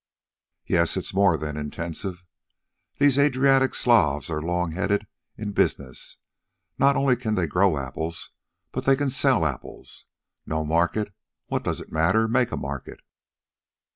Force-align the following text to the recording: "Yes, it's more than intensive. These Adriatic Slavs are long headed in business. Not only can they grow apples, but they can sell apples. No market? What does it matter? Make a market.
"Yes, 0.65 0.97
it's 0.97 1.13
more 1.13 1.37
than 1.37 1.57
intensive. 1.57 2.25
These 2.97 3.19
Adriatic 3.19 3.75
Slavs 3.75 4.31
are 4.31 4.41
long 4.41 4.71
headed 4.71 5.05
in 5.37 5.51
business. 5.51 6.17
Not 6.79 6.97
only 6.97 7.15
can 7.15 7.35
they 7.35 7.45
grow 7.45 7.77
apples, 7.77 8.31
but 8.71 8.85
they 8.85 8.95
can 8.95 9.11
sell 9.11 9.45
apples. 9.45 10.07
No 10.43 10.65
market? 10.65 11.13
What 11.49 11.63
does 11.63 11.79
it 11.79 11.91
matter? 11.91 12.27
Make 12.27 12.51
a 12.51 12.57
market. 12.57 13.01